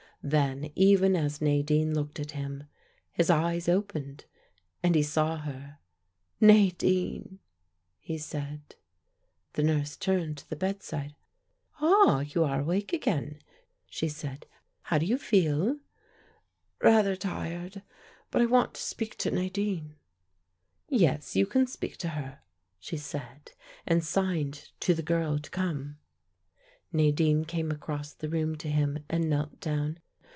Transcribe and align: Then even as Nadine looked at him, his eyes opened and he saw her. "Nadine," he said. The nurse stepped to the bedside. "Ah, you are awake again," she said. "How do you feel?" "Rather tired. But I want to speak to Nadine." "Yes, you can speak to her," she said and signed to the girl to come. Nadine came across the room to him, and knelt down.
Then 0.23 0.69
even 0.75 1.15
as 1.15 1.41
Nadine 1.41 1.95
looked 1.95 2.19
at 2.19 2.33
him, 2.33 2.65
his 3.11 3.31
eyes 3.31 3.67
opened 3.67 4.25
and 4.83 4.93
he 4.93 5.01
saw 5.01 5.37
her. 5.37 5.79
"Nadine," 6.39 7.39
he 7.97 8.19
said. 8.19 8.75
The 9.53 9.63
nurse 9.63 9.93
stepped 9.93 10.37
to 10.37 10.47
the 10.51 10.55
bedside. 10.55 11.15
"Ah, 11.79 12.19
you 12.19 12.43
are 12.43 12.59
awake 12.61 12.93
again," 12.93 13.41
she 13.87 14.07
said. 14.07 14.45
"How 14.83 14.99
do 14.99 15.07
you 15.07 15.17
feel?" 15.17 15.79
"Rather 16.83 17.15
tired. 17.15 17.81
But 18.29 18.43
I 18.43 18.45
want 18.45 18.75
to 18.75 18.81
speak 18.83 19.17
to 19.17 19.31
Nadine." 19.31 19.95
"Yes, 20.87 21.35
you 21.35 21.47
can 21.47 21.65
speak 21.65 21.97
to 21.97 22.09
her," 22.09 22.41
she 22.79 22.95
said 22.97 23.53
and 23.87 24.05
signed 24.05 24.69
to 24.81 24.93
the 24.93 25.01
girl 25.01 25.39
to 25.39 25.49
come. 25.49 25.97
Nadine 26.93 27.43
came 27.43 27.71
across 27.71 28.13
the 28.13 28.29
room 28.29 28.55
to 28.57 28.69
him, 28.69 29.03
and 29.09 29.27
knelt 29.27 29.59
down. 29.59 29.97